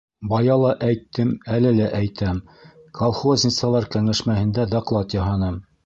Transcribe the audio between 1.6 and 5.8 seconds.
лә әйтәм: колхозницалар кәңәшмәһендә доклад яһаным.